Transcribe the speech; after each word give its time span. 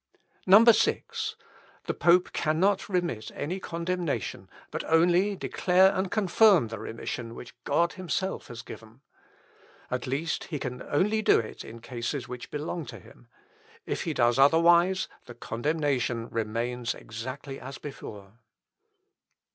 6. 0.49 1.35
"The 1.85 1.93
pope 1.93 2.33
cannot 2.33 2.89
remit 2.89 3.29
any 3.35 3.59
condemnation, 3.59 4.49
but 4.71 4.83
only 4.85 5.35
declare 5.35 5.93
and 5.95 6.09
confirm 6.09 6.69
the 6.69 6.79
remission 6.79 7.35
which 7.35 7.53
God 7.65 7.93
himself 7.93 8.47
has 8.47 8.63
given. 8.63 9.01
At 9.91 10.07
least 10.07 10.45
he 10.45 10.57
can 10.57 10.81
only 10.89 11.21
do 11.21 11.37
it 11.37 11.63
in 11.63 11.81
cases 11.81 12.27
which 12.27 12.49
belong 12.49 12.87
to 12.87 12.99
him. 12.99 13.27
If 13.85 14.01
he 14.05 14.15
does 14.15 14.39
otherwise, 14.39 15.07
the 15.25 15.35
condemnation 15.35 16.29
remains 16.29 16.95
exactly 16.95 17.59
as 17.59 17.77
before. 17.77 18.39